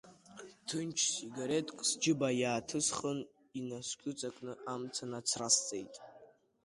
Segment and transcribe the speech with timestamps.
[0.67, 3.19] Ҭынч, сигаретк сџьыба иааҭысхын,
[3.59, 5.93] инасҿыҵакны амца нацрасҵеит.